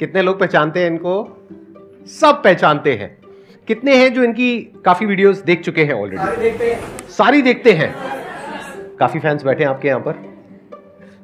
[0.00, 1.12] कितने लोग पहचानते हैं इनको?
[2.06, 3.16] सब पहचानते हैं।
[3.68, 6.74] कितने हैं जो इनकी काफ़ी वीडियोस देख चुके हैं ऑलरेडी
[7.12, 7.94] सारी देखते हैं।
[8.98, 10.14] काफ़ी फैंस बैठे हैं आपके यहाँ पर।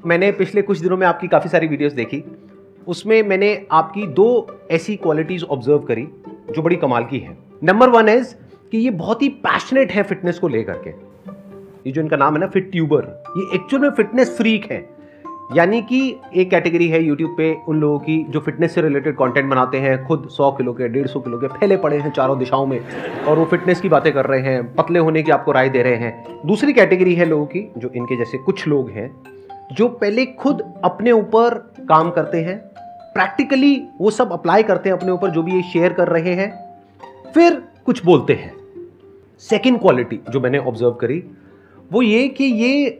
[0.06, 2.24] मैंने पिछले कुछ दिनों में आपकी काफ़ी सारी वीडियोस देखी।
[2.88, 6.08] उसमें मैंने आपकी दो ऐसी क्वालिटीज ऑब्ज़र्व करी
[6.50, 8.34] जो बड़ी कमाल की है। नंबर वन इज़
[8.72, 10.90] कि ये बहुत ही पैशनेट है फिटनेस को लेकर के।
[11.86, 14.91] ये जो इनका नाम है ना फिट ट्यूबर ये एक्चुअल में फिटनेस फ्रीक है।
[15.56, 19.50] यानी कि एक कैटेगरी है यूट्यूब पे उन लोगों की जो फिटनेस से रिलेटेड कंटेंट
[19.50, 22.80] बनाते हैं, खुद 100 किलो के 150 किलो के, फैले पड़े हैं चारों दिशाओं में,
[23.24, 25.96] और वो फिटनेस की बातें कर रहे हैं, पतले होने की आपको राय दे रहे
[25.96, 29.10] हैं। दूसरी कैटेगरी है लोगों की, जो इनके जैसे कुछ लोग हैं,
[29.72, 31.54] जो पहले खुद अपने ऊपर
[31.88, 32.58] काम करते हैं
[33.14, 36.76] प्रैक्टिकली वो सब अप्लाई करते हैं अपने ऊपर, जो भी ये शेयर कर रहे हैं,
[37.34, 38.54] फिर कुछ बोलते हैं।
[39.38, 41.24] सेकेंड क्वालिटी जो मैंने ऑब्ज़र्व करी,
[41.92, 42.98] वो ये कि ये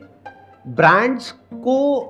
[0.67, 2.03] ब्रांड्स को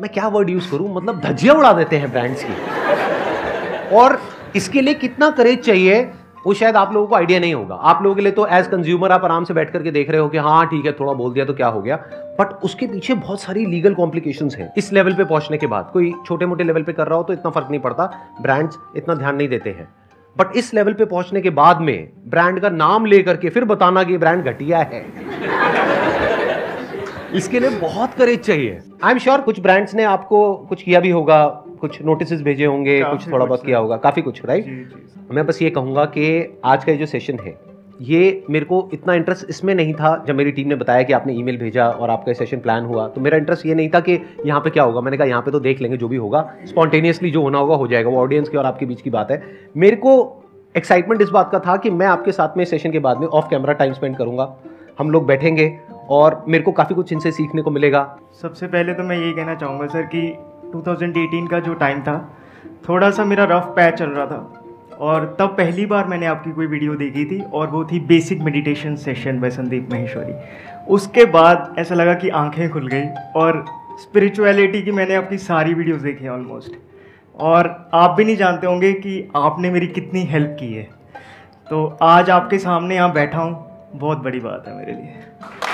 [0.00, 0.94] मैं क्या वर्ड यूज़ करूँ?
[0.94, 4.18] मतलब धज्जियाँ उड़ा देते हैं ब्रांड्स की। और
[4.56, 6.00] इसके लिए कितना करेज चाहिए,
[6.46, 9.12] वो शायद आप लोगों को आइडिया नहीं होगा। आप लोगों के लिए तो एज कंज्यूमर
[9.12, 11.44] आप आराम से बैठ करके देख रहे हो कि हाँ ठीक है, थोड़ा बोल दिया
[11.44, 11.96] तो क्या हो गया।
[12.40, 16.12] बट उसके पीछे बहुत सारी लीगल कॉम्प्लिकेशंस हैं। इस लेवल पे पहुँचने के बाद, कोई
[16.26, 18.10] छोटे मोटे लेवल पे कर रहा हो तो इतना फ़र्क नहीं पड़ता।
[18.42, 19.88] ब्रांड्स इतना ध्यान नहीं देते हैं।
[20.36, 24.02] बट इस लेवल पे पहुँचने के बाद में ब्रांड का नाम लेकर के फिर बताना
[24.02, 25.04] कि ब्रांड घटिया है।
[27.34, 31.10] इसके लिए बहुत करेज चाहिए। आई एम श्योर कुछ ब्रांड्स ने आपको कुछ किया भी
[31.10, 31.44] होगा
[31.80, 34.92] कुछ नोटिस भेजे होंगे कुछ थोड़ा बहुत किया होगा काफ़ी कुछ राइट
[35.32, 37.54] मैं बस ये कहूँगा कि आज का जो सेशन है
[38.00, 41.32] ये मेरे को इतना इंटरेस्ट इसमें नहीं था जब मेरी टीम ने बताया कि आपने
[41.32, 44.60] ईमेल भेजा और आपका सेशन प्लान हुआ। तो मेरा इंटरेस्ट ये नहीं था कि यहाँ
[44.60, 47.42] पे क्या होगा। मैंने कहा यहाँ पे तो देख लेंगे जो भी होगा। स्पॉन्टेनियसली जो
[47.42, 49.42] होना होगा हो जाएगा। वो ऑडियंस की और आपके बीच की बात है।
[49.76, 50.14] मेरे को
[50.74, 53.48] एक्साइटमेंट इस बात का था कि मैं आपके साथ में सेशन के बाद में ऑफ़
[53.50, 54.54] कैमरा टाइम स्पेंड करूँगा।
[54.98, 55.68] हम लोग बैठेंगे
[56.10, 59.54] और मेरे को काफ़ी कुछ इनसे सीखने को मिलेगा। सबसे पहले तो मैं यही कहना
[59.54, 60.38] चाहूँगा, सर, कि
[60.72, 62.36] 2018 का जो टाइम था,
[62.88, 64.64] थोड़ा सा मेरा रफ पैच चल रहा था।
[64.98, 68.96] और तब पहली बार मैंने आपकी कोई वीडियो देखी थी, और वो थी basic meditation
[68.96, 70.34] session by Sandeep Maheshwari
[70.88, 73.64] उसके बाद ऐसा लगा कि आँखें खुल गई, और
[74.00, 76.76] स्पिरिचुअलिटी की मैंने आपकी सारी वीडियोस देखी ऑलमोस्ट
[77.34, 80.82] और आप भी नहीं जानते होंगे कि आपने मेरी कितनी हेल्प की है।
[81.66, 85.14] तो आज आपके सामने यहाँ बैठा हूँ, बहुत बड़ी बात है मेरे लिए।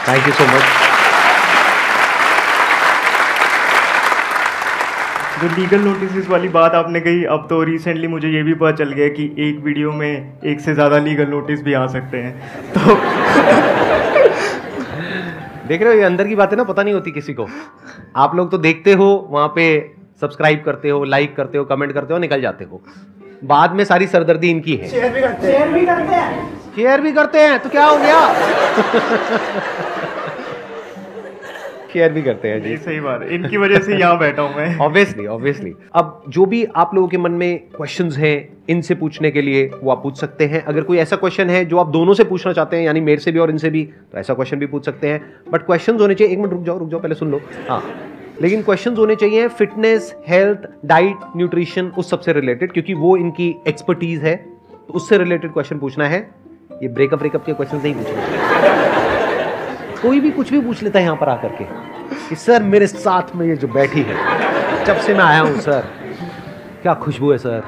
[0.09, 0.63] थैंक यू सो मच
[5.43, 8.93] जो लीगल नोटिस वाली बात आपने कही अब तो रिसेंटली मुझे ये भी पता चल
[8.93, 12.33] गया कि एक वीडियो में एक से ज़्यादा लीगल नोटिस भी आ सकते हैं।
[12.73, 12.81] तो
[15.69, 17.47] देख रहे हो ये अंदर की बातें ना पता नहीं होती किसी को।
[18.17, 19.67] आप लोग तो देखते हो वहाँ पे
[20.21, 22.83] सब्सक्राइब करते हो लाइक करते हो कमेंट करते हो निकल जाते हो।
[23.45, 26.29] बाद में सारी सरदर्दी इनकी है। शेयर भी करते हैं। शेयर भी करते हैं
[26.77, 28.21] शेयर भी करते हैं तो क्या हो गया?
[31.95, 34.77] शेयर भी करते हैं जी। सही बात है। इनकी वजह से यहाँ बैठा हूँ मैं।
[34.79, 38.37] ऑब्वियसली ऑब्वियसली अब जो भी आप लोगों के मन में क्वेश्चंस हैं
[38.69, 41.79] इनसे पूछने के लिए वो आप पूछ सकते हैं। अगर कोई ऐसा क्वेश्चन है जो
[41.79, 44.35] आप दोनों से पूछना चाहते हैं यानी मेरे से भी और इनसे भी तो ऐसा
[44.35, 45.21] क्वेश्चन भी पूछ सकते हैं।
[45.53, 47.83] बट क्वेश्चन होने चाहिए। एक मिनट रुक जाओ रुक जाओ पहले सुन लो। हाँ।
[48.43, 54.25] लेकिन क्वेश्चंस होने चाहिए फिटनेस हेल्थ डाइट न्यूट्रिशन उस सबसे रिलेटेड क्योंकि वो इनकी एक्सपर्टीज
[54.25, 54.37] है।
[54.89, 56.19] तो उससे रिलेटेड क्वेश्चन पूछना है।
[56.83, 59.04] ये ब्रेकअप ब्रेकअप के क्वेश्चन नहीं पूछना।
[60.05, 61.65] कोई भी कुछ भी पूछ लेता है यहाँ पर आकर के
[62.29, 65.85] कि, सर, मेरे साथ में ये जो बैठी है, जब से मैं आया हूँ, सर,
[66.83, 67.63] क्या खुशबू है, सर?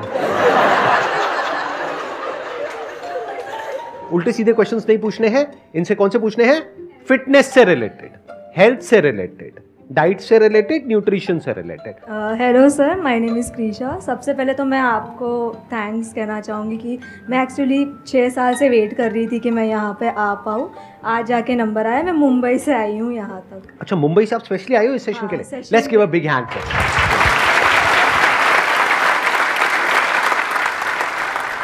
[4.12, 6.60] उल्टे सीधे क्वेश्चंस नहीं पूछने हैं। इनसे कौन से पूछने हैं?
[7.08, 9.60] फिटनेस से रिलेटेड हेल्थ से रिलेटेड
[9.90, 11.94] डाइट से रिलेटेड न्यूट्रिशन से related?
[12.40, 15.28] Hello sir my name is Krisha सबसे पहले तो मैं आपको
[15.72, 16.98] थैंक्स कहना चाहूँगी कि
[17.30, 20.70] मैं एक्चुअली छः साल से वेट कर रही थी कि मैं यहाँ पे आ पाऊँ।
[21.04, 24.44] आज जाके नंबर आया। मैं मुंबई से आई हूँ यहाँ तक। अच्छा मुंबई से आप
[24.44, 25.62] स्पेशली आई हो इस सेशन हाँ, के लिए?
[25.72, 26.46] Let's give a big hand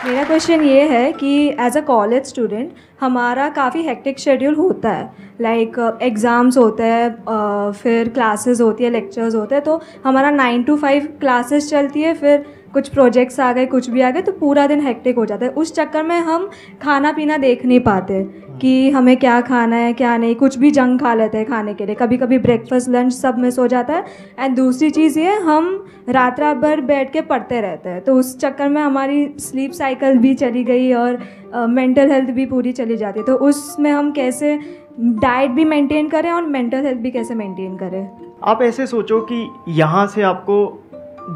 [0.04, 2.70] मेरा क्वेश्चन ये है कि एज अ कॉलेज स्टूडेंट
[3.00, 8.60] हमारा काफ़ी हेक्टिक शेड्यूल होता है। लाइक like, एग्ज़ाम्स uh, होते हैं uh, फिर क्लासेस
[8.60, 12.88] होती है लेक्चर्स होते हैं तो हमारा नाइन टू फाइव क्लासेस चलती है फिर कुछ
[12.88, 15.74] प्रोजेक्ट्स आ गए कुछ भी आ गए तो पूरा दिन हेक्टिक हो जाता है। उस
[15.74, 16.48] चक्कर में हम
[16.82, 18.22] खाना पीना देख नहीं पाते
[18.60, 21.86] कि हमें क्या खाना है क्या नहीं। कुछ भी जंग खा लेते हैं खाने के
[21.86, 24.04] लिए। कभी कभी ब्रेकफास्ट लंच सब मिस हो जाता है।
[24.38, 28.38] एंड दूसरी चीज़ ये हम रात रात भर बैठ के पढ़ते रहते हैं। तो उस
[28.38, 31.18] चक्कर में हमारी स्लीप साइकिल भी चली गई और
[31.54, 34.58] मेंटल uh, हेल्थ भी पूरी चली जाती है। तो उसमें हम कैसे
[35.00, 38.08] डाइट भी मेंटेन करें और मेंटल हेल्थ भी कैसे मेंटेन करें?
[38.44, 40.56] आप ऐसे सोचो कि यहाँ से आपको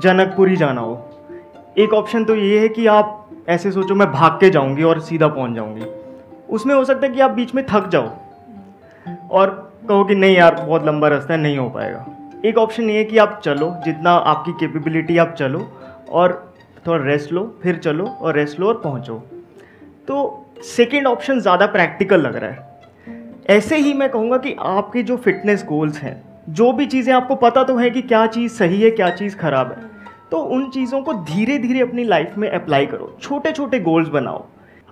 [0.02, 1.05] जनकपुरी जाना हो।
[1.76, 5.28] एक ऑप्शन तो ये है कि आप ऐसे सोचो, मैं भाग के जाऊँगी और सीधा
[5.28, 5.84] पहुँच जाऊँगी।
[6.50, 8.08] उसमें हो सकता है कि आप बीच में थक जाओ
[9.30, 9.50] और
[9.88, 12.06] कहो कि नहीं यार, बहुत लंबा रास्ता है, नहीं हो पाएगा।
[12.44, 15.60] एक ऑप्शन ये है कि आप चलो, जितना आपकी कैपेबिलिटी आप चलो
[16.10, 16.54] और
[16.86, 19.14] थोड़ा रेस्ट लो, फिर चलो और रेस्ट लो और पहुँचो।
[20.08, 22.74] तो सेकेंड ऑप्शन ज़्यादा प्रैक्टिकल लग रहा है।
[23.48, 27.64] ऐसे ही मैं कहूँगा कि आपके जो फिटनेस गोल्स हैं, जो भी चीज़ें आपको पता
[27.64, 29.94] तो है कि क्या चीज़ सही है, क्या चीज़ ख़राब है
[30.30, 34.44] तो उन चीज़ों को धीरे धीरे अपनी लाइफ में अप्लाई करो। छोटे छोटे गोल्स बनाओ।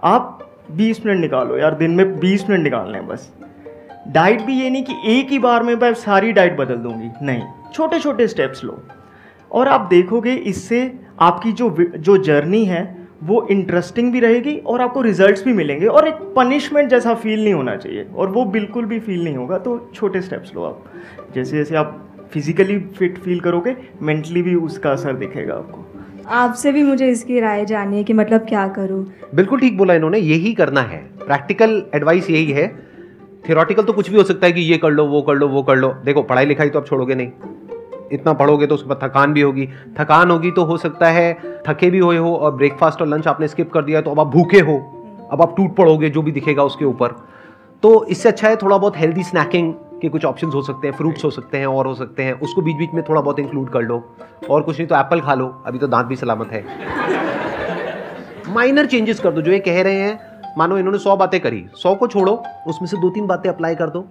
[0.05, 3.33] आप 20 मिनट निकालो यार, दिन में 20 मिनट निकालने हैं बस।
[4.09, 7.43] डाइट भी ये नहीं कि एक ही बार में मैं सारी डाइट बदल दूँगी। नहीं
[7.73, 8.83] छोटे छोटे स्टेप्स लो।
[9.53, 15.01] और आप देखोगे इससे आपकी जो जो जर्नी है, वो इंटरेस्टिंग भी रहेगी और आपको
[15.03, 18.99] रिजल्ट्स भी मिलेंगे। और एक पनिशमेंट जैसा फील नहीं होना चाहिए। और वो बिल्कुल भी
[19.01, 20.85] फील नहीं होगा तो छोटे स्टेप्स लो आप।
[21.35, 25.85] जैसे जैसे आप फिजिकली फिट फील करोगे मेंटली भी उसका असर दिखेगा आपको।
[26.35, 29.05] आपसे भी मुझे इसकी राय जाननी है कि मतलब क्या करूँ।
[29.35, 32.67] बिल्कुल ठीक बोला इन्होंने यही करना है। प्रैक्टिकल एडवाइस यही है।
[33.49, 35.63] थियोरटिकल तो कुछ भी हो सकता है कि ये कर लो वो कर लो वो
[35.63, 37.31] कर लो। देखो पढ़ाई लिखाई तो आप छोड़ोगे नहीं।
[38.13, 41.33] इतना पढ़ोगे तो उसके बाद थकान भी होगी। थकान होगी तो हो सकता है
[41.69, 44.27] थके भी हुए हो और ब्रेकफास्ट और लंच आपने स्किप कर दिया तो अब आप
[44.27, 44.77] भूखे हो।
[45.33, 47.09] अब आप टूट पड़ोगे जो भी दिखेगा उसके ऊपर।
[47.83, 49.73] तो इससे अच्छा है थोड़ा बहुत हेल्दी स्नैकिंग
[50.05, 52.62] के कुछ ऑप्शन हो सकते हैं फ्रूट्स हो सकते हैं और हो सकते हैं। उसको
[52.62, 53.97] बीच बीच में थोड़ा बहुत इंक्लूड कर लो।
[54.51, 56.65] और कुछ नहीं तो एप्पल खा लो। अभी तो दांत भी सलामत है।
[58.49, 60.19] माइनर चेंजेस कर दो। जो ये कह रहे हैं
[60.59, 63.91] मानो इन्होंने सौ बातें करी। सौ को छोड़ो उसमें से दो तीन बातें अप्लाई कर
[63.91, 64.06] दो।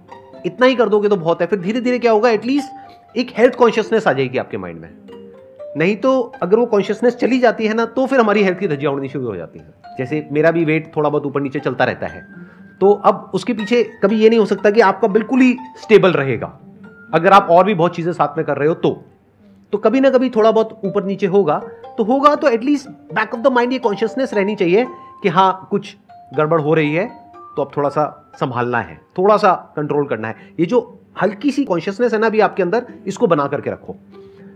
[0.46, 2.30] इतना ही कर दोगे तो बहुत है। फिर धीरे धीरे क्या होगा?
[2.30, 4.90] एटलीस्ट एक हेल्थ कॉन्शियसनेस आ जाएगी आपके माइंड में।
[5.76, 8.92] नहीं तो अगर वो कॉन्शियसनेस चली जाती है ना तो फिर हमारी हेल्थ की धज्जियाँ
[8.92, 12.06] उड़नी शुरू हो जाती है। जैसे मेरा भी वेट थोड़ा बहुत ऊपर नीचे चलता रहता
[12.06, 12.26] है।
[12.80, 16.46] तो अब उसके पीछे कभी ये नहीं हो सकता कि आपका बिल्कुल ही स्टेबल रहेगा।
[17.14, 18.90] अगर आप और भी बहुत चीज़ें साथ में कर रहे हो तो।
[19.72, 21.58] तो कभी ना कभी थोड़ा बहुत ऊपर नीचे होगा।
[21.98, 24.86] तो होगा तो at least back of the mind ये कॉन्शियसनेस रहनी चाहिए
[25.22, 25.96] कि हाँ कुछ
[26.34, 27.06] गड़बड़ हो रही है
[27.56, 30.80] तो अब थोड़ा सा संभालना है। थोड़ा सा कंट्रोल करना है। ये जो
[31.22, 33.96] हल्की सी कॉन्शियसनेस है ना अभी आपके अंदर, इसको बना करके रखो।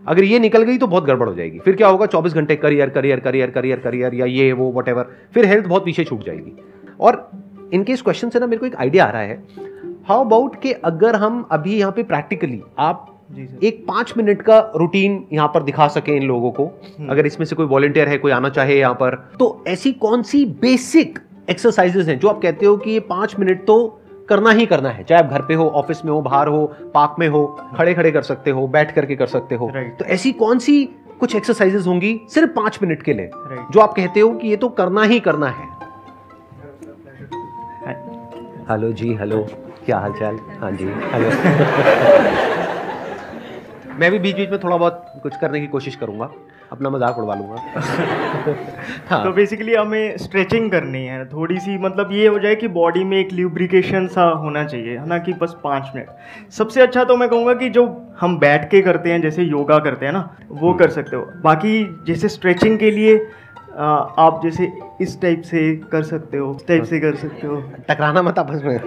[0.07, 2.07] अगर ये निकल गई तो बहुत गड़बड़ हो जाएगी। फिर क्या होगा?
[2.07, 4.89] 24 घंटे career career career career career, या ये, वो वट
[5.35, 6.57] फिर हेल्थ बहुत पीछे छूट जाएगी।
[7.01, 7.31] और
[7.73, 9.43] इनके इस क्वेश्चन से ना मेरे को एक आइडिया आ रहा है।
[10.09, 13.15] हाउ अबाउट कि अगर हम अभी यहाँ पे प्रैक्टिकली आप
[13.65, 17.45] एक पाँच मिनट का रूटीन यहाँ पर दिखा सके इन लोगों को हम्म। अगर इसमें
[17.47, 21.19] से कोई वॉलेंटियर है कोई आना चाहे यहाँ पर तो ऐसी कौन सी बेसिक
[21.51, 23.77] एक्सरसाइजेस हैं जो आप कहते हो कि ये पाँच मिनट तो
[24.29, 27.17] करना ही करना है चाहे आप घर पे हो ऑफ़िस में हो बाहर हो पार्क
[27.19, 30.59] में हो खड़े खड़े कर सकते हो बैठ करके कर सकते हो। तो ऐसी कौन
[30.59, 30.85] सी
[31.21, 33.31] कुछ एक्सरसाइजेस होंगी सिर्फ़ पाँच मिनट के लिए
[33.73, 35.67] जो आप कहते हो कि ये तो करना ही करना है।
[38.71, 39.37] Hello ji hello.
[39.85, 41.29] क्या हाल चाल हाँ जी हेलो।
[43.99, 46.29] मैं भी बीच बीच में थोड़ा बहुत कुछ करने की कोशिश करूँगा।
[46.73, 47.57] अपना मज़ाक उड़वा लूँगा।
[49.11, 53.05] हाँ। तो बेसिकली हमें स्ट्रेचिंग करनी है। थोड़ी सी मतलब ये हो जाए कि बॉडी
[53.05, 57.17] में एक ल्यूब्रिकेशन सा होना चाहिए है ना कि बस पाँच मिनट। सबसे अच्छा तो
[57.17, 57.87] मैं कहूँगा कि जो
[58.21, 62.05] हम बैठ के करते हैं जैसे योगा करते हैं ना वो कर सकते हो। बाकी
[62.07, 63.17] जैसे स्ट्रेचिंग के लिए
[63.79, 65.61] आप जैसे इस टाइप से
[65.93, 67.57] कर सकते हो इस टाइप से कर सकते हो।
[67.89, 68.79] टकराना मत आपस में।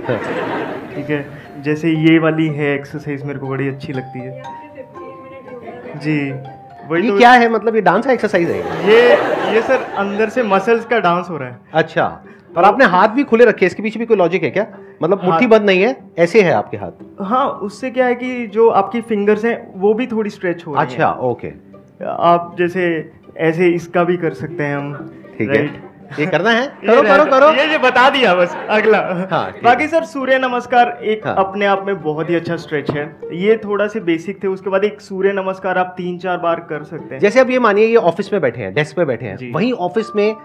[0.95, 1.25] ठीक है
[1.63, 4.41] जैसे ये वाली है एक्सरसाइज मेरे को बड़ी अच्छी लगती है।
[5.97, 6.19] जी
[6.89, 7.49] वही ये तो क्या है?
[7.49, 8.59] मतलब ये डांस का एक्सरसाइज है?
[8.87, 9.01] ये
[9.53, 12.05] ये सर अंदर से मसल्स का डांस हो रहा है। अच्छा
[12.57, 14.65] और आपने हाथ भी खुले रखे इसके पीछे भी कोई लॉजिक है क्या?
[15.03, 16.91] मतलब मुट्ठी बंद नहीं है ऐसे है आपके हाथ?
[17.21, 20.83] हाँ उससे क्या है कि जो आपकी फिंगर्स हैं वो भी थोड़ी स्ट्रेच हो रही
[20.83, 21.51] अच्छा ओके
[22.05, 22.83] आप जैसे
[23.39, 24.93] ऐसे इसका भी कर सकते हैं हम
[25.37, 25.65] ठीक है।
[26.19, 26.65] ये करना है?
[26.85, 28.97] करो करो करो। ये ये बता दिया बस अगला।
[29.31, 31.35] हाँ, बाकी सर सूर्य नमस्कार एक हाँ.
[31.39, 34.83] अपने आप में बहुत ही अच्छा स्ट्रेच है। ये थोड़ा से बेसिक थे उसके बाद
[34.83, 37.95] एक सूर्य नमस्कार आप तीन चार बार कर सकते हैं। जैसे अब ये मानिए ये
[37.95, 40.35] ऑफ़िस में बैठे हैं डेस्क पे बैठे हैं। वही ऑफ़िस में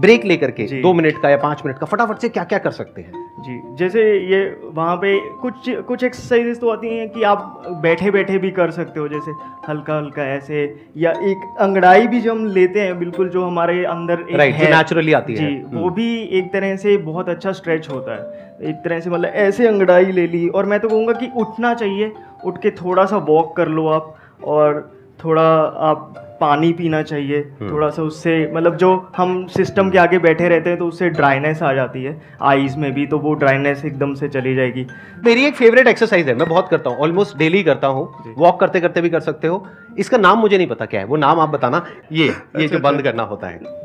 [0.00, 2.70] ब्रेक लेकर के दो मिनट का या पाँच मिनट का फटाफट से क्या क्या कर
[2.70, 3.24] सकते हैं?
[3.40, 8.38] जी जैसे ये वहाँ पे कुछ कुछ एक्सरसाइजेस तो आती हैं कि आप बैठे बैठे
[8.38, 9.30] भी कर सकते हो जैसे
[9.68, 14.20] हल्का हल्का ऐसे या एक अंगड़ाई भी जो हम लेते हैं बिल्कुल जो हमारे अंदर
[14.20, 17.52] एक right, है। नेचुरली आती है। जी वो हम्म। भी एक तरह से बहुत अच्छा
[17.52, 21.12] स्ट्रेच होता है। एक तरह से मतलब ऐसे अंगड़ाई ले ली और मैं तो कहूँगा
[21.12, 22.12] कि उठना चाहिए
[22.44, 25.48] उठ के थोड़ा सा वॉक कर लो आप और थोड़ा
[25.90, 30.48] आप पानी पीना चाहिए। हम्म। थोड़ा सा उससे मतलब जो हम सिस्टम के आगे बैठे
[30.48, 34.14] रहते हैं तो उससे ड्राइनेस आ जाती है। आईज में भी तो वो ड्राइनेस एकदम
[34.14, 34.86] से चली जाएगी।
[35.24, 38.80] मेरी एक फेवरेट एक्सरसाइज है मैं बहुत करता हूँ ऑलमोस्ट डेली करता हूँ। वॉक करते
[38.80, 39.66] करते भी कर सकते हो।
[39.98, 42.78] इसका नाम मुझे नहीं पता क्या है वो नाम आप बताना। ये ये अच्छा, जो
[42.78, 43.84] बंद अच्छा। करना होता है।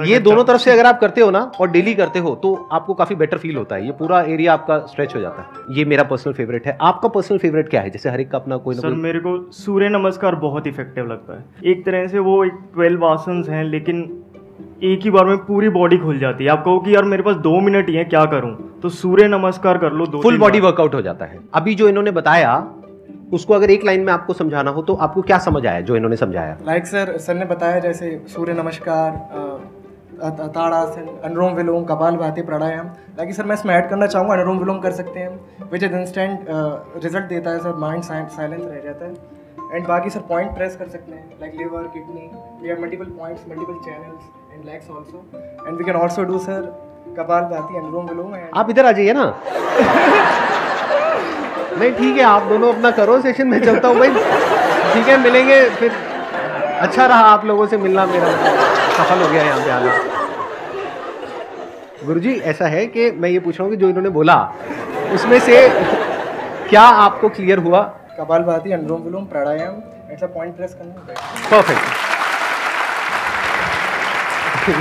[0.00, 2.94] ये दोनों तरफ़ से अगर आप करते हो ना और डेली करते हो तो आपको
[2.94, 6.02] काफ़ी बेटर फील होता है। ये पूरा एरिया आपका स्ट्रेच हो जाता है। ये मेरा
[6.02, 7.90] पर्सनल फेवरेट है। आपका पर्सनल फेवरेट क्या है?
[7.90, 8.96] जैसे हर एक का अपना कोई सर कोई...
[8.96, 13.42] मेरे को सूर्य नमस्कार बहुत इफ़ेक्टिव लगता है। एक तरह से वो एक ट्वेल्व आसन
[13.48, 14.02] हैं लेकिन
[14.84, 17.36] एक ही बार में पूरी बॉडी खुल जाती है। आप कहो कि यार मेरे पास
[17.42, 18.54] दो मिनट ही है क्या करूँ?
[18.82, 22.10] तो सूर्य नमस्कार कर लो दो फुल बॉडी वर्कआउट हो जाता है। अभी जो इन्होंने
[22.12, 22.56] बताया
[23.32, 26.16] उसको अगर एक लाइन में आपको समझाना हो तो आपको क्या समझ आया जो इन्होंने
[26.16, 26.56] समझाया?
[26.66, 29.75] लाइक सर सर ने बताया जैसे सूर्य नमस्कार
[30.18, 34.78] ताड़ासन अनुलोम विलोम कपाल भाती प्राणायाम। ताकि सर, मैं इसमें ऐड करना चाहूँगा अनुलोम विलोम
[34.80, 39.12] कर सकते हैं। विच इज़ इंस्टेंट रिज़ल्ट देता है, सर माइंड साइलेंस रह जाता है।
[39.72, 42.30] एंड बाकी सर पॉइंट प्रेस कर सकते हैं like liver kidney
[42.62, 45.24] we have multiple points multiple channels and legs also
[45.66, 46.60] and we can also do sir
[47.50, 49.24] Kapalbhati Anulom विलोम आप इधर आ जाइए ना।
[51.78, 54.08] नहीं, ठीक है, आप दोनों अपना करो सेशन में चलता हूँ, भाई।
[54.92, 55.92] ठीक है, मिलेंगे, फिर
[56.80, 58.28] अच्छा रहा आप लोगों से मिलना मेरा।
[58.96, 59.92] सफल हो गया यहाँ पे आना।
[62.04, 64.36] गुरुजी ऐसा है कि मैं ये पूछ रहा हूँ कि जो इन्होंने बोला
[65.14, 65.56] उसमें से
[66.68, 67.80] क्या आपको क्लियर हुआ?
[68.18, 69.74] कपाल भाती अनुलोम विलोम प्राणायाम
[70.12, 70.94] ऐसा पॉइंट प्रेस करना।
[71.50, 71.84] परफेक्ट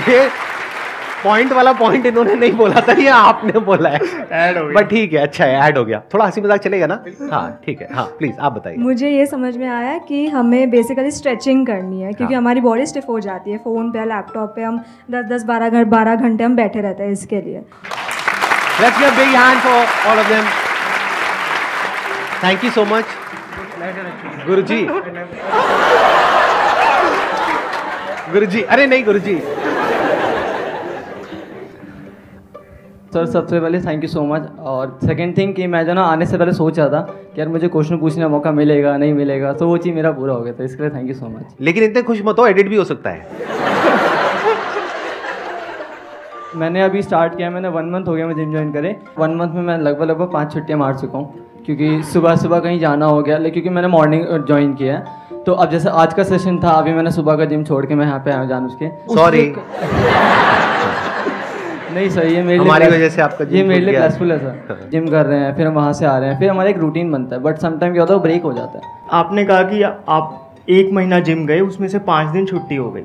[0.10, 0.20] ये
[1.24, 4.00] पॉइंट वाला पॉइंट इन्होंने नहीं बोला था ये आपने बोला है।
[4.32, 6.88] ऐड हो गया। बट ठीक है अच्छा है ऐड हो गया। थोड़ा हँसी मज़ाक चलेगा
[6.88, 7.00] ना?
[7.32, 11.12] हाँ ठीक है। हाँ प्लीज़ आप बताइए। मुझे ये समझ में आया कि हमें बेसिकली
[11.12, 14.64] स्ट्रेचिंग करनी है क्योंकि हाँ। हमारी बॉडी स्टिफ हो जाती है फ़ोन पे लैपटॉप पे
[14.64, 14.80] हम
[15.12, 17.62] दस दस बारह घंटे बारह घंटे हम बैठे रहते हैं इसके लिए।
[18.78, 19.76] Let's give a big hand for
[20.08, 20.46] all of them.
[22.42, 23.06] Thank you so much.
[24.48, 24.82] गुरुजी
[28.32, 29.36] गुरुजी अरे नहीं गुरुजी
[33.16, 36.26] सर सबसे पहले थैंक यू सो मच और सेकंड थिंग कि मैं जो ना आने
[36.26, 37.02] से पहले सोच रहा था
[37.36, 40.34] कि यार मुझे क्वेश्चन पूछने का मौका मिलेगा नहीं मिलेगा तो वो चीज़ मेरा पूरा
[40.34, 42.70] हो गया था इसके लिए थैंक यू सो मच लेकिन इतने खुश मत हो एडिट
[42.70, 43.28] भी हो सकता है।
[46.60, 49.56] मैंने अभी स्टार्ट किया मैंने वन मंथ हो गया मैं जिम ज्वाइन करे। वन मंथ
[49.56, 53.22] में मैं लगभग लगभग पाँच छुट्टियाँ मार चुका हूँ क्योंकि सुबह सुबह कहीं जाना हो
[53.22, 56.70] गया लेकिन क्योंकि मैंने मॉर्निंग ज्वाइन किया है। तो अब जैसे आज का सेशन था
[56.70, 59.46] अभी मैंने सुबह का जिम छोड़ के मैं यहाँ पे आया जान उसके Sorry.
[61.96, 65.08] नहीं सर ये मेरे हमारी वजह से आपका ये मेरे लिए गया। है सर। जिम
[65.08, 67.36] कर रहे हैं फिर हम वहाँ से आ रहे हैं फिर हमारा एक रूटीन बनता
[67.36, 70.92] है बट समटाइम क्या होता है ब्रेक हो जाता है। आपने कहा कि आप एक
[70.94, 73.04] महीना जिम गए उसमें से पाँच दिन छुट्टी हो गई।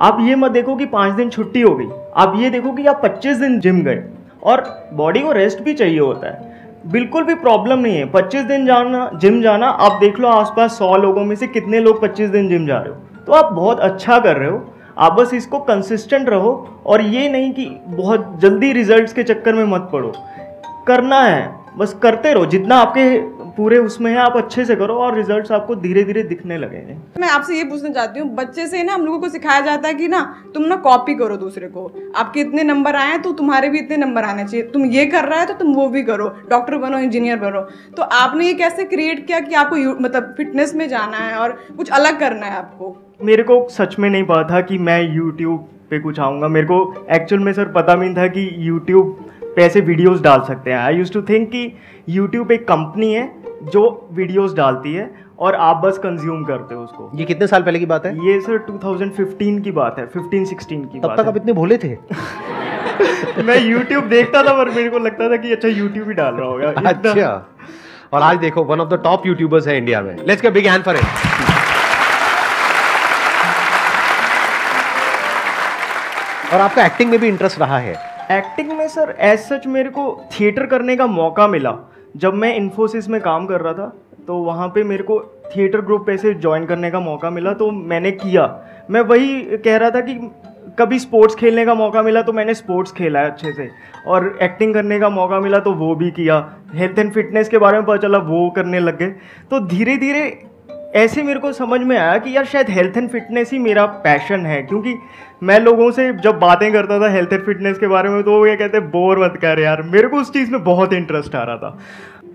[0.00, 3.00] आप ये मत देखो कि पाँच दिन छुट्टी हो गई। आप ये देखो कि आप
[3.02, 4.04] पच्चीस दिन जिम गए
[4.42, 6.56] और बॉडी को रेस्ट भी चाहिए होता है।
[6.86, 10.96] बिल्कुल भी प्रॉब्लम नहीं है। पच्चीस दिन जाना जिम जाना आप देख लो आसपास सौ
[10.96, 14.18] लोगों में से कितने लोग पच्चीस दिन जिम जा रहे हो। तो आप बहुत अच्छा
[14.18, 19.12] कर रहे हो। आप बस इसको कंसिस्टेंट रहो और ये नहीं कि बहुत जल्दी रिजल्ट्स
[19.12, 20.12] के चक्कर में मत पड़ो।
[20.86, 23.18] करना है, बस करते रहो, जितना आपके
[23.58, 27.28] पूरे उसमें है आप अच्छे से करो और रिजल्ट्स आपको धीरे धीरे दिखने लगेंगे। मैं
[27.28, 30.08] आपसे ये पूछना चाहती हूँ बच्चे से ना हम लोगों को सिखाया जाता है कि
[30.08, 30.20] ना
[30.54, 31.86] तुम ना कॉपी करो दूसरे को।
[32.16, 35.24] आपके इतने नंबर आए हैं तो तुम्हारे भी इतने नंबर आने चाहिए। तुम ये कर
[35.24, 37.60] रहा है तो तुम वो भी करो डॉक्टर बनो इंजीनियर बनो।
[37.96, 41.90] तो आपने ये कैसे क्रिएट किया कि आपको मतलब फिटनेस में जाना है और कुछ
[41.90, 42.96] अलग करना है आपको?
[43.22, 47.06] मेरे को सच में नहीं पता था कि मैं यूट्यूब पे कुछ आऊँगा। मेरे को
[47.12, 49.27] एक्चुअल में सर पता भी नहीं था कि यूट्यूब
[49.58, 51.62] पे ऐसे वीडियोस डाल सकते हैं। आई यूज़ टू थिंक कि
[52.08, 53.30] यूट्यूब एक कंपनी है
[53.62, 57.78] जो वीडियोस डालती है और आप बस कंज्यूम करते हो उसको। ये कितने साल पहले
[57.78, 58.12] की बात है?
[58.26, 61.78] ये सर 2015 की बात है 15 16 की तब बात तक आप इतने भोले
[61.78, 61.88] थे?
[61.88, 66.34] है मैं यूट्यूब देखता था पर मेरे को लगता था कि अच्छा यूट्यूब ही डाल
[66.34, 67.32] रहा होगा। अच्छा।
[68.12, 70.84] और आज देखो one of the top YouTubers है इंडिया में। Let's get big hand
[70.84, 71.04] for it
[76.54, 80.02] और आपका एक्टिंग में भी इंटरेस्ट रहा है। एक्टिंग में सर एज सच मेरे को
[80.32, 81.74] थिएटर करने का मौका मिला।
[82.16, 83.92] जब मैं इन्फोसिस में काम कर रहा था
[84.26, 88.10] तो वहाँ पे मेरे को थिएटर ग्रुप ऐसे ज्वाइन करने का मौका मिला तो मैंने
[88.12, 88.44] किया।
[88.90, 90.14] मैं वही कह रहा था कि
[90.78, 93.68] कभी स्पोर्ट्स खेलने का मौका मिला तो मैंने स्पोर्ट्स खेला है अच्छे से।
[94.06, 96.36] और एक्टिंग करने का मौका मिला तो वो भी किया।
[96.74, 99.10] हेल्थ एंड फिटनेस के बारे में पता चला, वो करने लग गए।
[99.50, 100.28] तो धीरे धीरे
[100.94, 104.46] ऐसे मेरे को समझ में आया कि यार शायद हेल्थ एंड फिटनेस ही मेरा पैशन
[104.46, 104.94] है क्योंकि
[105.42, 108.46] मैं लोगों से जब बातें करता था हेल्थ एंड फिटनेस के बारे में तो वो
[108.46, 111.56] ये कहते बोर मत कर यार। मेरे को उस चीज़ में बहुत इंटरेस्ट आ रहा
[111.56, 111.78] था।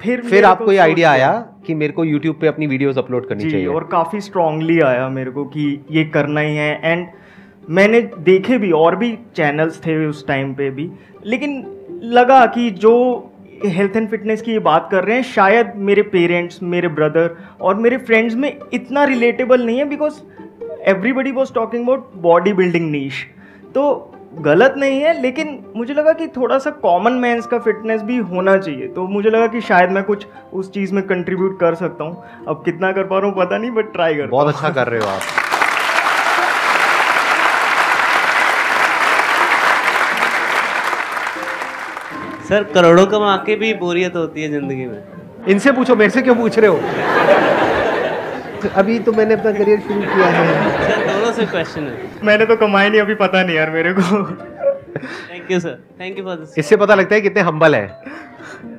[0.02, 1.32] फिर फिर आपको ये आइडिया आया
[1.68, 5.32] कि मेरे को यूट्यूब पे अपनी वीडियोस अपलोड करनी चाहिए। और काफ़ी स्ट्रांगली आया मेरे
[5.32, 7.08] को कि ये करना ही है एंड
[7.70, 10.92] मैंने देखे भी और भी चैनल्स थे उस टाइम पे भी
[11.26, 11.66] लेकिन
[12.04, 12.94] लगा कि जो
[13.66, 17.76] हेल्थ एंड फिटनेस की ये बात कर रहे हैं। शायद मेरे पेरेंट्स मेरे ब्रदर और
[17.76, 20.22] मेरे फ्रेंड्स में इतना रिलेटेबल नहीं है because
[20.88, 23.26] everybody was talking about body building niche
[23.76, 28.18] तो गलत नहीं है लेकिन मुझे लगा कि थोड़ा सा कॉमन मैंस का फिटनेस भी
[28.18, 32.04] होना चाहिए। तो मुझे लगा कि शायद मैं कुछ उस चीज़ में कंट्रीब्यूट कर सकता
[32.04, 34.88] हूँ। अब कितना कर पा रहा हूँ पता नहीं बट ट्राई कर बहुत अच्छा कर
[34.88, 35.22] रहे हो आप।
[42.50, 45.02] सर करोड़ों कमा के भी बोरियत होती है ज़िंदगी में।
[45.50, 46.80] इनसे पूछो मेरे से क्यों पूछ रहे हो?
[48.76, 50.44] अभी तो मैंने अपना करियर शुरू किया है।
[50.82, 54.24] सर दोनों से क्वेश्चन है। मैंने तो कमाई नहीं अभी पता नहीं यार मेरे को।
[55.32, 57.88] Thank you sir thank you for this इससे पता लगता है कितने हम्बल है।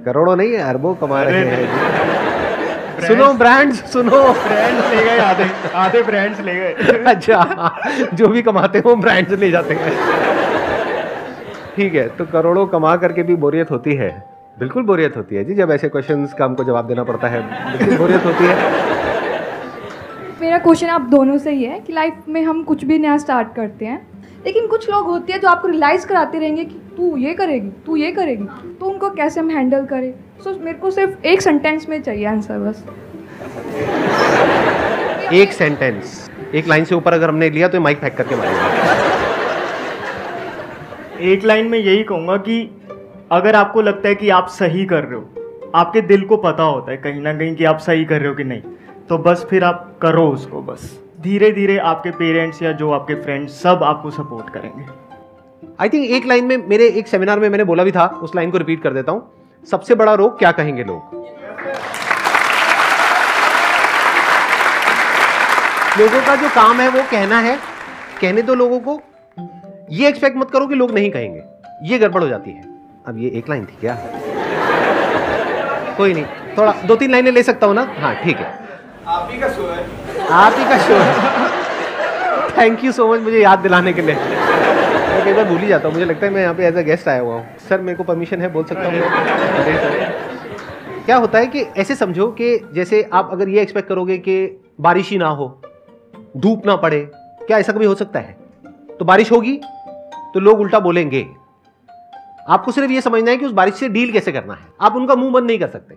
[0.04, 6.02] करोड़ों नहीं है अरबों कमा रहे हैं। सुनो ब्रांड्स सुनो। ब्रांड्स ले गए आधे आधे
[6.02, 6.72] ब्रांड्स ले गए।
[7.06, 9.92] अच्छा जो भी कमाते हैं वो ब्रांड्स ले जाते हैं।
[11.76, 14.10] ठीक है तो करोड़ों कमा करके भी बोरियत होती है।
[14.58, 17.40] बिल्कुल बोरियत होती है जी जब ऐसे क्वेश्चंस का हमको जवाब देना पड़ता है।
[17.78, 18.82] बिल्कुल बोरियत होती है।
[20.40, 23.54] मेरा क्वेश्चन आप दोनों से ही है कि लाइफ में हम कुछ भी नया स्टार्ट
[23.56, 24.00] करते हैं
[24.46, 27.96] लेकिन कुछ लोग होते हैं जो आपको रियलाइज़ कराते रहेंगे कि तू ये करेगी तू
[27.96, 28.44] ये करेगी
[28.80, 30.12] तो उनको कैसे हम हैंडल करें?
[30.44, 32.84] सो so, मेरे को सिर्फ़ एक सेंटेंस में चाहिए आंसर बस।
[35.32, 39.13] एक सेंटेंस एक लाइन से ऊपर अगर हमने लिया तो माइक फेंक करके मारेगा।
[41.20, 42.60] एक लाइन में यही कहूँगा कि
[43.32, 46.90] अगर आपको लगता है कि आप सही कर रहे हो, आपके दिल को पता होता
[46.90, 48.62] है कहीं ना कहीं कि आप सही कर रहे हो कि नहीं
[49.08, 53.52] तो बस फिर आप करो उसको बस। धीरे धीरे आपके पेरेंट्स या जो आपके फ्रेंड्स,
[53.62, 54.84] सब आपको सपोर्ट करेंगे।
[55.80, 58.50] आई थिंक एक लाइन में मेरे एक सेमिनार में मैंने बोला भी था, उस लाइन
[58.50, 61.14] को रिपीट कर देता हूँ। सबसे बड़ा रोग क्या कहेंगे लोग?
[65.98, 67.58] लोगों का जो काम है वो कहना है,
[68.20, 69.00] कहने दो लोगों को।
[69.90, 71.42] ये एक्सपेक्ट मत करो कि लोग नहीं कहेंगे।
[71.84, 72.62] ये गड़बड़ हो जाती है।
[73.06, 73.94] अब ये एक लाइन थी क्या?
[75.96, 76.24] कोई नहीं
[76.58, 77.82] थोड़ा दो तीन लाइनें ले सकता हूँ ना?
[77.98, 78.46] हाँ ठीक है।
[79.06, 79.84] आप ही का शो है।
[80.32, 81.48] आप ही का शो है।
[82.58, 85.88] थैंक यू सो मच मुझे याद दिलाने के लिए। मैं कई बार भूल ही जाता
[85.88, 87.96] हूँ। मुझे लगता है मैं यहाँ पे एज अ गेस्ट आया हुआ हूँ। सर मेरे
[87.96, 89.00] को परमिशन है बोल सकता हूँ
[91.04, 94.36] क्या होता है कि ऐसे समझो कि जैसे आप अगर ये एक्सपेक्ट करोगे कि
[94.80, 95.48] बारिश ही ना हो
[96.36, 97.00] धूप ना पड़े
[97.46, 98.36] क्या ऐसा कभी हो सकता है?
[98.98, 99.60] तो बारिश होगी?
[100.34, 101.28] तो लोग उल्टा बोलेंगे।
[102.48, 105.14] आपको सिर्फ़ यह समझना है कि उस बारिश से डील कैसे करना है। आप उनका
[105.14, 105.96] मुँह बंद नहीं कर सकते।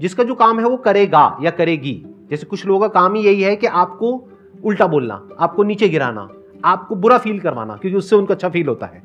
[0.00, 3.42] जिसका जो काम है वो करेगा या करेगी। जैसे कुछ लोगों का काम ही यही
[3.42, 4.28] है कि आपको
[4.64, 6.28] उल्टा बोलना, आपको नीचे गिराना,
[6.64, 9.02] आपको बुरा फील करवाना, क्योंकि उससे उनको अच्छा फील होता है।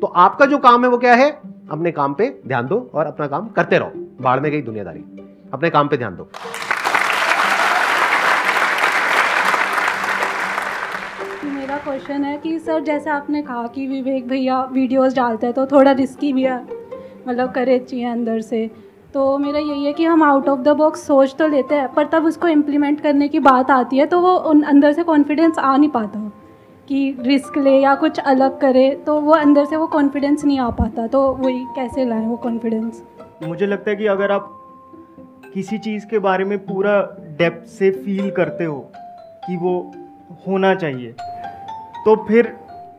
[0.00, 1.40] तो आपका जो काम है वो क्या है?
[1.70, 5.04] अपने काम पे ध्यान दो और अपना काम करते रहो। बाढ़ में गई दुनियादारी।
[5.52, 6.28] अपने काम पे ध्यान दो।
[11.80, 15.92] क्वेश्चन है कि, सर, जैसे आपने कहा कि विवेक भैया वीडियोस डालते हैं तो थोड़ा
[15.92, 16.58] रिस्की भी है
[17.28, 18.70] मतलब करेज चाहिए अंदर से।
[19.14, 22.06] तो मेरा यही है कि हम आउट ऑफ़ द बॉक्स सोच तो लेते हैं, पर
[22.06, 25.76] तब उसको इम्प्लीमेंट करने की बात आती है तो वो उन, अंदर से कॉन्फिडेंस आ
[25.76, 26.20] नहीं पाता
[26.88, 30.68] कि रिस्क ले या कुछ अलग करे तो वो अंदर से वो कॉन्फिडेंस नहीं आ
[30.70, 33.02] पाता। तो वही, कैसे लाएँ वो कॉन्फिडेंस
[33.44, 34.48] मुझे लगता है कि अगर आप
[35.54, 37.00] किसी चीज़ के बारे में पूरा
[37.38, 38.78] डेप्थ से फील करते हो
[39.46, 39.74] कि वो
[40.46, 41.14] होना चाहिए
[42.04, 42.46] तो फिर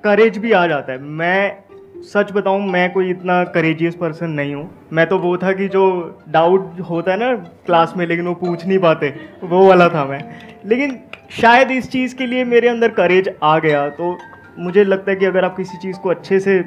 [0.04, 1.58] करेज भी आ जाता है। मैं
[2.04, 5.84] सच बताऊँ, मैं कोई इतना करेजियस पर्सन नहीं हूँ। मैं तो वो था कि जो
[6.30, 7.34] डाउट होता है ना
[7.66, 10.22] क्लास में, लेकिन वो पूछ नहीं पाते। वो वाला था मैं।
[10.66, 11.00] लेकिन
[11.32, 14.18] शायद इस चीज़ के लिए मेरे अंदर करेज आ गया। तो
[14.60, 16.62] मुझे लगता है कि अगर आप किसी चीज़ को अच्छे से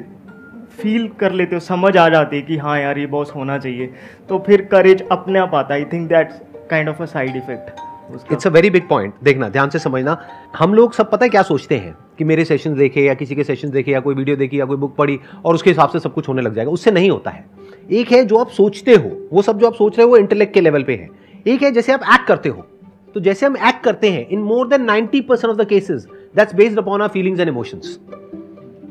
[0.79, 3.93] फील कर लेते हो, समझ आ जाती है कि हाँ यार, ये बॉस होना चाहिए
[4.29, 8.47] तो फिर करेज अपने आप आता I think that's kind of a side effect it's
[8.47, 10.17] a very big point देखना, ध्यान से समझना।
[10.57, 11.95] हम लोग सब पता है क्या सोचते हैं?
[12.17, 14.77] कि मेरे सेशन देखे या किसी के सेशन देखे या कोई वीडियो देखी या कोई
[14.77, 17.45] बुक पढ़ी और उसके हिसाब से सब कुछ होने लग जाएगा। उससे नहीं होता है।
[17.91, 20.53] एक है जो आप सोचते हो, वो सब जो आप सोच रहे हो वो इंटेलेक्ट
[20.53, 21.09] के लेवल पे है।
[21.47, 22.67] एक है जैसे आप एक्ट करते हो।
[23.13, 26.55] तो जैसे हम एक्ट करते हैं in more than 90 percent of the cases that's
[26.55, 27.99] based upon our feelings and emotions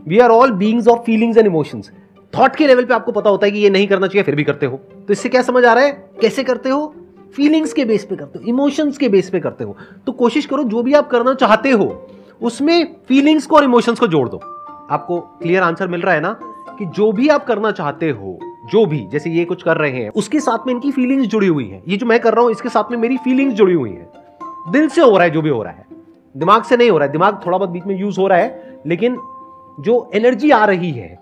[0.09, 1.91] we are all beings of feelings and emotions
[2.39, 4.45] thought के लेवल पे आपको पता होता है कि ये नहीं करना चाहिए, फिर भी
[4.45, 6.11] करते हो। तो इससे क्या समझ आ रहा है?
[6.21, 6.95] कैसे करते हो?
[7.37, 10.65] फीलिंग्स के बेस पे करते हो इमोशंस के बेस पे करते हो। तो कोशिश करो,
[10.65, 12.07] जो भी आप करना चाहते हो
[12.43, 14.41] उसमें फीलिंग्स को और इमोशंस को जोड़ दो।
[14.91, 16.39] आपको क्लियर आंसर मिल रहा है ना?
[16.79, 20.11] कि जो भी आप करना चाहते हो, जो भी, जैसे ये कुछ कर रहे हैं,
[20.11, 22.69] उसके साथ में इनकी फीलिंग्स जुड़ी हुई हैं। ये जो मैं कर रहा हूँ, इसके
[22.69, 24.09] साथ में मेरी फीलिंग्स जुड़ी हुई हैं।
[24.71, 25.87] दिल से हो रहा है, जो भी हो रहा है।
[26.37, 28.81] दिमाग से नहीं हो रहा है। दिमाग थोड़ा बहुत बीच में यूज़ हो रहा है,
[28.87, 29.21] लेकिन
[29.81, 31.19] जो एनर्जी आ रही है,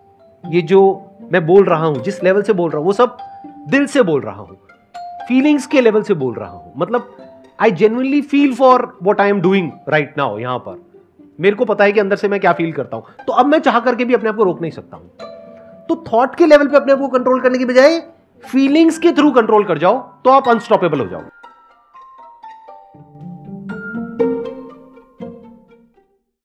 [0.47, 3.17] ये जो मैं बोल रहा हूँ, जिस लेवल से बोल रहा हूँ, वो सब
[3.69, 4.57] दिल से बोल रहा हूँ।
[5.29, 7.17] फीलिंग्स के लेवल से बोल रहा हूँ। मतलब
[7.61, 10.92] I genuinely feel for what I am doing right now यहाँ पर।
[11.43, 13.59] मेरे को पता है कि अंदर से मैं क्या फील करता हूँ। तो अब मैं
[13.59, 16.77] चाह करके भी अपने आप को रोक नहीं सकता हूँ। तो थॉट के लेवल पे
[16.77, 17.99] अपने आप को कंट्रोल करने की बजाय
[18.45, 21.21] फीलिंग्स के थ्रू कंट्रोल कर जाओ तो आप अनस्टॉपेबल हो जाओ